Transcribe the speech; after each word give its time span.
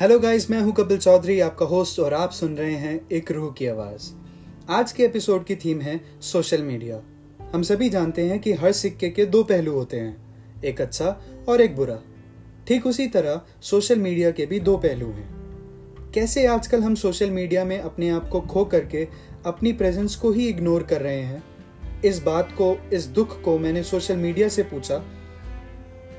Hello 0.00 0.18
guys 0.18 0.50
मैं 0.50 0.60
हूँ 0.60 0.72
कपिल 0.72 0.98
चौधरी, 0.98 1.38
आपका 1.40 1.66
होस्ट 1.66 2.00
और 2.00 2.14
आप 2.14 2.30
सुन 2.30 2.56
रहे 2.56 2.74
हैं 2.74 3.08
एक 3.12 3.30
रूह 3.32 3.52
की 3.52 3.66
आवाज़। 3.66 4.08
आज 4.70 4.92
के 4.92 5.04
एपिसोड 5.04 5.44
की 5.44 5.56
थीम 5.56 5.80
है 5.80 6.00
सोशल 6.22 6.62
मीडिया 6.62 7.00
हम 7.54 7.62
सभी 7.62 7.88
जानते 7.88 8.28
हैं 8.28 8.38
कि 8.40 8.52
हर 8.52 8.72
सिक्के 8.72 9.10
के 9.10 9.24
दो 9.26 9.42
पहलू 9.42 9.72
होते 9.72 9.96
हैं, 9.96 10.62
एक 10.64 10.80
अच्छा 10.80 11.16
और 11.48 11.60
एक 11.60 11.76
बुरा। 11.76 11.98
ठीक 12.68 12.86
उसी 12.86 13.06
तरह 13.06 13.40
सोशल 13.62 13.98
मीडिया 13.98 14.30
के 14.30 14.46
भी 14.46 14.60
दो 14.60 14.76
पहलू 14.76 15.06
हैं। 15.06 16.10
कैसे 16.14 16.46
आजकल 16.46 16.82
हम 16.82 16.94
सोशल 16.94 17.30
मीडिया 17.30 17.64
में 17.64 17.78
अपने 17.78 18.10
आप 18.10 18.28
को 18.28 18.40
खो 18.40 18.64
करके 18.64 19.08
अपनी 19.46 19.72
प्रेजेंस 19.72 20.14
को 20.14 20.30
ही 20.30 20.48
इग्नोर 20.48 20.82
कर 20.82 21.00
रहे 21.00 21.22
हैं? 21.22 21.42
इस 22.04 22.22
बात 22.22 22.52
को, 22.52 22.76
इस 22.92 23.06
दुख 23.06 23.42
को 23.42 23.58
मैंने 23.58 23.82
सोशल 23.82 24.16
मीडिया 24.16 24.48
से 24.48 24.62
पूछा। 24.62 25.04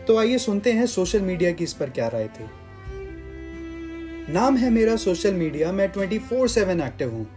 तो 0.08 0.17
आइए 0.17 0.38
सुनते 0.38 0.73
हैं 0.73 0.86
सोशल 0.86 1.22
मीडिया 1.22 1.52
की 1.52 1.64
इस 1.64 1.73
पर 1.73 1.89
क्या 1.89 2.08
राय 2.08 2.28
थी। 2.28 2.50
नाम 4.30 4.58
है 4.58 4.70
मेरा 4.70 4.95
सोशल 4.95 5.34
मीडिया 5.34 5.72
मैं 5.72 5.90
ट्वेंटी 5.90 6.20
फोर 6.20 6.48
सेवन 6.48 6.81
एक्टिव 6.81 7.12
हूँ। 7.12 7.27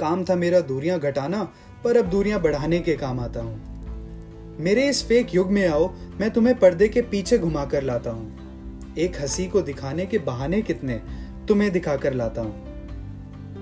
काम 0.00 0.24
था 0.24 0.34
मेरा 0.34 0.60
दूरियाँ 0.60 0.98
घटाना, 1.00 1.52
पर 1.84 1.96
अब 1.96 2.06
दूरियाँ 2.06 2.40
बढ़ाने 2.40 2.80
के 2.80 2.96
काम 2.96 3.20
आता 3.20 3.40
हूँ। 3.40 4.56
मेरे 4.60 4.88
इस 4.88 5.08
फेक 5.08 5.34
युग 5.34 5.50
में 5.50 5.68
आओ, 5.68 5.94
मैं 6.20 6.30
तुम्हें 6.30 6.58
पर्दे 6.58 6.88
के 6.88 7.02
पीछे 7.02 7.38
घुमा 7.38 7.64
कर 7.64 7.82
लाता 7.82 8.10
हूँ। 8.10 8.94
एक 8.98 9.20
हँसी 9.20 9.46
को 9.46 9.62
दिखाने 9.62 10.06
के 10.06 10.18
बहाने 10.18 10.62
कितने, 10.62 11.02
तुम्हें 11.48 11.72
दिखा 11.72 11.96
कर 11.96 12.12
लाता 12.12 12.42
हूँ। 12.42 12.66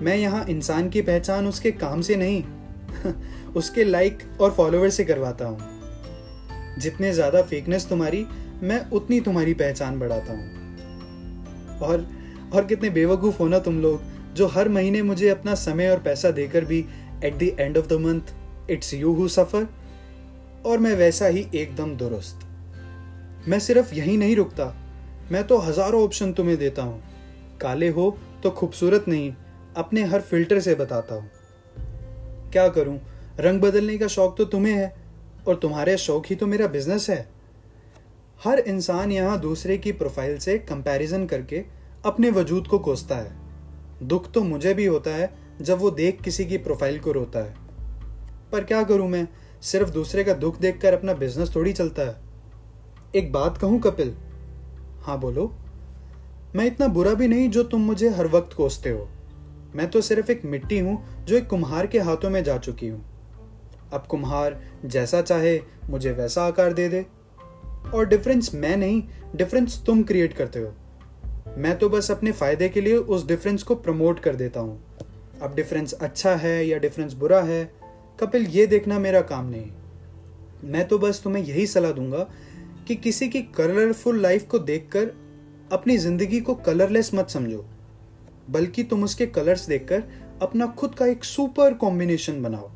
मैं 0.01 0.15
यहाँ 0.15 0.45
इंसान 0.45 0.89
की 0.89 1.01
पहचान 1.01 1.47
उसके 1.47 1.71
काम 1.71 2.01
से 2.01 2.15
नहीं, 2.15 2.43
उसके 3.55 3.83
लाइक 3.83 4.17
और 4.41 4.51
फॉलोवर 4.51 4.89
से 4.89 5.05
करवाता 5.05 5.45
हूँ। 5.45 5.59
जितने 6.79 7.13
ज़्यादा 7.13 7.41
फेकनेस 7.41 7.89
तुम्हारी, 7.89 8.25
मैं 8.63 8.89
उतनी 8.89 9.21
तुम्हारी 9.21 9.53
पहचान 9.53 9.99
बढ़ाता 9.99 10.33
हूँ। 10.33 10.65
और 11.79 12.24
और 12.53 12.65
कितने 12.65 12.89
बेवकूफ़ 12.89 13.37
हो 13.37 13.47
ना 13.47 13.59
तुम 13.59 13.79
लोग, 13.81 14.01
जो 14.33 14.47
हर 14.47 14.69
महीने 14.69 15.01
मुझे 15.01 15.29
अपना 15.29 15.55
समय 15.55 15.89
और 15.89 15.99
पैसा 15.99 16.31
देकर 16.31 16.65
भी 16.65 16.85
at 17.23 17.37
the 17.37 17.55
end 17.59 17.77
of 17.77 17.87
the 17.87 17.93
month 18.01 18.33
it's 18.71 18.93
you 18.93 19.13
who 19.13 19.27
suffer 19.27 19.67
और 20.65 20.77
मैं 20.77 20.95
वैसा 20.95 21.25
ही 21.27 21.45
एकदम 21.55 21.95
दुरुस्त। 21.97 22.45
मैं 23.47 23.59
सिर्फ़ 23.59 23.93
यही 23.95 24.17
नहीं 24.17 24.35
रुकता। 24.35 24.73
मैं 25.31 25.43
तो 25.43 25.57
हज़ारों 25.57 26.03
ऑप्शन 26.03 26.33
तुम्हें 26.33 26.57
देता 26.57 26.81
हूँ। 26.81 27.01
काले 27.61 27.89
हो 27.89 28.17
तो 28.43 28.51
खूबसूरत 28.51 29.05
नहीं, 29.07 29.33
अपने 29.75 30.03
हर 30.03 30.21
फ़िल्टर 30.21 30.59
से 30.59 30.75
बताता 30.75 31.15
हूँ। 31.15 31.29
क्या 32.51 32.67
करूँ? 32.69 32.99
रंग 33.39 33.61
बदलने 33.61 33.97
का 33.97 34.07
शौक 34.07 34.35
तो 34.37 34.45
तुम्हें 34.45 34.73
है, 34.73 34.93
और 35.47 35.55
तुम्हारे 35.55 35.97
शौक 35.97 36.25
ही 36.27 36.35
तो 36.35 36.47
मेरा 36.47 36.67
बिज़नेस 36.67 37.09
है। 37.09 37.27
हर 38.41 38.59
इंसान 38.59 39.11
यहाँ 39.11 39.39
दूसरे 39.39 39.77
की 39.77 39.91
प्रोफ़ाइल 39.91 40.37
से 40.37 40.57
कंपैरिजन 40.59 41.25
करके 41.25 41.63
अपने 42.05 42.29
वजूद 42.29 42.67
को 42.67 42.79
कोसता 42.79 43.15
है। 43.15 43.35
दुख 44.03 44.31
तो 44.31 44.43
मुझे 44.43 44.73
भी 44.73 44.85
होता 44.85 45.11
है 45.11 45.37
जब 45.61 45.77
वो 45.77 45.91
देख 45.91 46.21
किसी 46.21 46.45
की 46.45 46.57
प्रोफ़ाइल 46.57 46.99
को 46.99 47.11
रोता 47.11 47.39
है। 47.39 47.55
पर 48.51 48.63
क्या 48.63 48.83
करूँ 48.83 49.09
मैं? 49.09 49.27
सिर्फ़ 49.61 49.89
दूसरे 49.89 50.23
का 50.23 50.33
दुख 50.33 50.59
देखकर 50.59 50.93
अपना 50.93 51.13
बिज़नेस 51.13 51.55
थोड़ी 51.55 51.73
चलता 51.73 52.01
है। 52.01 52.15
एक 53.15 53.31
बात 53.31 53.57
कहूँ 53.57 53.79
कपिल? 53.81 54.15
हाँ 55.01 55.19
बोलो। 55.19 55.55
मैं 56.55 56.65
इतना 56.65 56.87
बुरा 56.87 57.13
भी 57.13 57.27
नहीं 57.27 57.49
जो 57.49 57.63
तुम 57.63 57.81
मुझे 57.81 58.09
हर 58.09 58.27
वक्त 58.27 58.53
कोसते 58.53 58.89
हो। 58.89 59.09
मैं 59.75 59.89
तो 59.89 60.01
सिर्फ़ 60.01 60.31
एक 60.31 60.45
मिट्टी 60.45 60.79
हूँ 60.79 61.25
जो 61.25 61.37
एक 61.37 61.47
कुम्हार 61.47 61.87
के 61.87 61.99
हाथों 61.99 62.29
में 62.29 62.43
जा 62.43 62.57
चुकी 62.57 62.87
हूँ। 62.87 63.05
अब 63.93 64.05
कुम्हार 64.09 64.61
जैसा 64.85 65.21
चाहे, 65.21 65.61
मुझे 65.89 66.11
वैसा 66.11 66.45
आकार 66.45 66.73
दे 66.73 66.89
दे। 66.89 67.05
और 67.93 68.05
डिफरेंस 68.05 68.55
मैं 68.55 68.77
नहीं 68.77 69.03
डिफरेंस 69.35 69.83
तुम 69.85 70.03
क्रिएट 70.03 70.33
करते 70.33 70.59
हो। 70.59 70.73
मैं 71.57 71.77
तो 71.77 71.87
बस 71.89 72.09
अपने 72.11 72.31
फ़ायदे 72.31 72.67
के 72.69 72.81
लिए 72.81 72.95
उस 72.95 73.25
डिफरेंस 73.27 73.63
को 73.63 73.75
प्रमोट 73.75 74.19
कर 74.19 74.35
देता 74.35 74.59
हूँ। 74.59 75.39
अब 75.41 75.55
डिफरेंस 75.55 75.93
अच्छा 75.93 76.35
है 76.35 76.65
या 76.67 76.77
डिफरेंस 76.77 77.13
बुरा 77.13 77.41
है, 77.41 77.63
कपिल, 78.19 78.45
ये 78.45 78.65
देखना 78.67 78.99
मेरा 78.99 79.21
काम 79.23 79.49
नहीं। 79.49 79.71
मैं 80.63 80.87
तो 80.87 80.99
बस 80.99 81.21
तुम्हें 81.23 81.43
यही 81.43 81.65
सलाह 81.67 81.91
दूँगा 81.91 82.27
कि 82.87 82.95
किसी 82.95 83.27
की 83.29 83.41
कलरफुल 83.57 84.21
लाइफ 84.21 84.47
को 84.47 84.59
देखकर 84.59 85.11
अपनी 85.71 85.97
ज़िंदगी 85.97 86.41
को 86.41 86.55
कलरलेस 86.55 87.13
मत 87.13 87.29
समझो, 87.29 87.65
बल्कि 88.49 88.83
तुम 88.83 89.03
उसके 89.03 89.25
कलर्स 89.27 89.67
देखकर 89.67 90.03
अपना 90.41 90.67
खुद 90.69 90.95
का 90.95 91.05
एक 91.05 91.23
सुपर 91.23 91.73
कॉम्बिनेशन 91.73 92.41
बनाओ। 92.41 92.71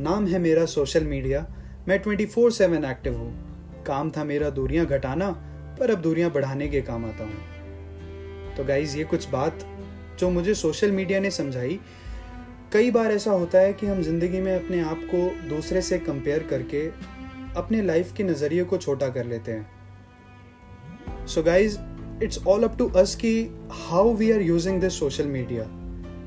नाम 0.00 0.26
है 0.26 0.38
मेरा 0.38 0.64
सोशल 0.66 1.04
मीडिया 1.04 1.46
मैं 1.88 1.98
ट्वेंटी 1.98 2.26
फोर 2.26 2.52
सेवन 2.52 2.84
एक्टिव 2.84 3.16
हूँ। 3.16 3.84
काम 3.84 4.10
था 4.10 4.24
मेरा 4.24 4.50
दूरियाँ 4.50 4.86
घटाना, 4.86 5.30
पर 5.80 5.90
अब 5.90 6.00
दूरियाँ 6.02 6.30
बढ़ाने 6.32 6.68
के 6.68 6.80
काम 6.82 7.04
आता 7.04 7.24
हूँ। 7.24 7.54
तो 8.56 8.64
गाइज़ 8.64 8.96
ये 8.98 9.04
कुछ 9.04 9.28
बात 9.30 9.64
जो 10.20 10.30
मुझे 10.30 10.54
सोशल 10.54 10.92
मीडिया 10.92 11.20
ने 11.20 11.30
समझाई। 11.30 11.78
कई 12.72 12.90
बार 12.90 13.12
ऐसा 13.12 13.30
होता 13.30 13.58
है 13.58 13.72
कि 13.72 13.86
हम 13.86 14.02
ज़िंदगी 14.02 14.40
में 14.40 14.54
अपने 14.54 14.80
आप 14.82 15.00
को 15.12 15.48
दूसरे 15.48 15.80
से 15.82 15.98
कंपेयर 15.98 16.46
करके 16.50 16.86
अपने 17.56 17.82
लाइफ 17.82 18.12
के 18.16 18.24
नज़रिए 18.24 18.64
को 18.64 18.76
छोटा 18.76 19.08
कर 19.08 19.26
लेते 19.26 19.52
हैं। 19.52 21.26
So 21.26 21.42
guys 21.42 21.78
it's 22.24 22.38
all 22.46 22.62
up 22.64 22.76
to 22.78 22.88
us 22.96 23.14
की 23.14 23.34
how 23.72 24.14
we 24.14 24.30
are 24.32 24.42
using 24.42 24.80
this 24.80 24.98
social 24.98 25.26
media 25.28 25.64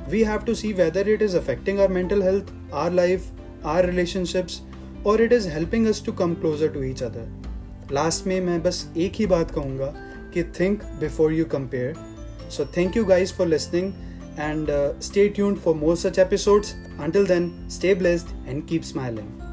we 0.10 0.24
have 0.24 0.40
to 0.40 0.56
see 0.56 0.74
whether 0.74 1.10
it 1.10 1.22
is 1.22 1.38
affecting 1.38 1.80
our 1.80 1.88
mental 1.90 2.24
health 2.24 2.52
our 2.74 2.92
life 2.92 3.32
our 3.66 3.86
relationships 3.86 4.62
और 5.06 5.22
it 5.22 5.34
is 5.34 5.48
helping 5.50 5.88
us 5.88 6.04
to 6.06 6.12
come 6.14 6.34
closer 6.36 6.68
to 6.68 6.84
each 6.84 7.04
other 7.04 7.94
last 7.94 8.28
में 8.28 8.40
मैं 8.42 8.62
बस 8.64 8.88
एक 8.98 9.14
ही 9.16 9.26
बात 9.26 9.52
कहूँगा 9.52 9.94
कि 10.34 10.44
think 10.60 10.84
before 11.00 11.34
you 11.34 11.46
compare 11.46 12.09
So, 12.50 12.66
thank 12.66 12.96
you 12.96 13.06
guys 13.06 13.32
for 13.32 13.46
listening 13.46 13.94
and 14.38 14.70
uh, 14.70 15.00
stay 15.00 15.30
tuned 15.30 15.62
for 15.62 15.76
more 15.76 15.96
such 15.96 16.18
episodes. 16.18 16.76
Until 16.98 17.26
then, 17.26 17.70
stay 17.70 17.94
blessed 17.94 18.28
and 18.48 18.68
keep 18.68 18.84
smiling. 18.84 19.49